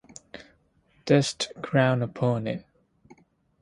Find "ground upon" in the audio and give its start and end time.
1.61-2.47